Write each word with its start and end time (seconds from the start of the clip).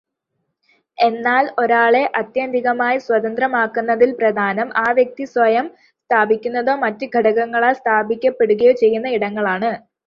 എന്നാൽ 0.97 1.45
ഒരാളെ 1.59 2.01
ആത്യന്തികമായി 2.19 2.97
സ്വതന്ത്രമാക്കുന്നതിൽ 2.99 4.11
പ്രധാനം 4.19 4.69
ആ 4.77 4.87
വ്യക്തി 4.99 5.27
സ്വയം 5.33 5.67
സ്ഥാപിക്കുന്നതോ 5.99 6.75
മറ്റു 6.83 7.07
ഘടകങ്ങളാൽ 7.15 7.75
സ്ഥാപിക്കപ്പെടുകയോ 7.81 8.75
ചെയ്യുന്ന 8.81 9.09
ഇടങ്ങളാണ്. 9.17 9.71